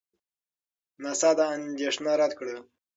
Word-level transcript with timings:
ناسا 1.03 1.29
دا 1.37 1.45
اندېښنه 1.57 2.11
رد 2.19 2.31
کړه. 2.39 2.55